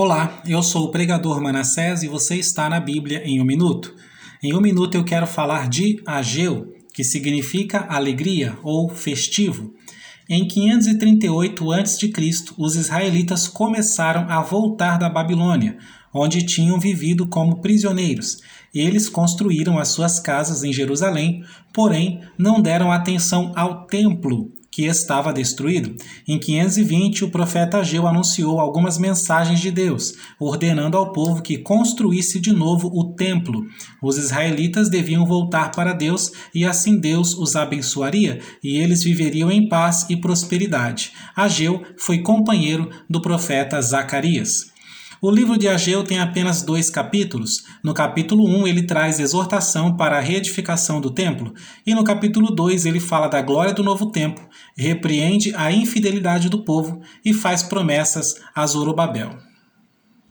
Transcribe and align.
Olá, 0.00 0.40
eu 0.46 0.62
sou 0.62 0.84
o 0.84 0.90
pregador 0.92 1.40
Manassés 1.40 2.04
e 2.04 2.06
você 2.06 2.36
está 2.36 2.68
na 2.68 2.78
Bíblia 2.78 3.20
em 3.24 3.42
um 3.42 3.44
minuto. 3.44 3.96
Em 4.40 4.54
um 4.54 4.60
minuto 4.60 4.96
eu 4.96 5.02
quero 5.02 5.26
falar 5.26 5.68
de 5.68 6.00
Ageu, 6.06 6.72
que 6.94 7.02
significa 7.02 7.84
alegria 7.88 8.56
ou 8.62 8.88
festivo. 8.88 9.74
Em 10.30 10.46
538 10.46 11.72
a.C., 11.72 12.12
os 12.56 12.76
israelitas 12.76 13.48
começaram 13.48 14.30
a 14.30 14.40
voltar 14.40 14.98
da 14.98 15.10
Babilônia, 15.10 15.76
onde 16.14 16.46
tinham 16.46 16.78
vivido 16.78 17.26
como 17.26 17.60
prisioneiros. 17.60 18.38
Eles 18.72 19.08
construíram 19.08 19.80
as 19.80 19.88
suas 19.88 20.20
casas 20.20 20.62
em 20.62 20.72
Jerusalém, 20.72 21.42
porém 21.74 22.20
não 22.38 22.62
deram 22.62 22.92
atenção 22.92 23.52
ao 23.56 23.84
templo 23.88 24.52
que 24.78 24.86
estava 24.86 25.32
destruído. 25.32 25.96
Em 26.24 26.38
520, 26.38 27.24
o 27.24 27.30
profeta 27.30 27.78
Ageu 27.78 28.06
anunciou 28.06 28.60
algumas 28.60 28.96
mensagens 28.96 29.58
de 29.58 29.72
Deus, 29.72 30.14
ordenando 30.38 30.96
ao 30.96 31.10
povo 31.10 31.42
que 31.42 31.58
construísse 31.58 32.38
de 32.38 32.52
novo 32.52 32.88
o 32.94 33.12
templo. 33.12 33.66
Os 34.00 34.16
israelitas 34.16 34.88
deviam 34.88 35.26
voltar 35.26 35.72
para 35.72 35.92
Deus 35.92 36.30
e 36.54 36.64
assim 36.64 36.96
Deus 36.96 37.36
os 37.36 37.56
abençoaria 37.56 38.38
e 38.62 38.76
eles 38.76 39.02
viveriam 39.02 39.50
em 39.50 39.68
paz 39.68 40.06
e 40.08 40.16
prosperidade. 40.16 41.10
Ageu 41.34 41.82
foi 41.96 42.22
companheiro 42.22 42.88
do 43.10 43.20
profeta 43.20 43.82
Zacarias. 43.82 44.77
O 45.20 45.32
livro 45.32 45.58
de 45.58 45.66
Ageu 45.66 46.04
tem 46.04 46.20
apenas 46.20 46.62
dois 46.62 46.88
capítulos. 46.88 47.64
No 47.82 47.92
capítulo 47.92 48.46
1, 48.46 48.68
ele 48.68 48.84
traz 48.84 49.18
exortação 49.18 49.96
para 49.96 50.16
a 50.16 50.20
reedificação 50.20 51.00
do 51.00 51.10
templo, 51.10 51.52
e 51.84 51.92
no 51.92 52.04
capítulo 52.04 52.54
2, 52.54 52.86
ele 52.86 53.00
fala 53.00 53.26
da 53.26 53.42
glória 53.42 53.74
do 53.74 53.82
novo 53.82 54.12
tempo, 54.12 54.40
repreende 54.76 55.52
a 55.56 55.72
infidelidade 55.72 56.48
do 56.48 56.62
povo 56.64 57.00
e 57.24 57.34
faz 57.34 57.64
promessas 57.64 58.36
a 58.54 58.64
Zorobabel. 58.64 59.48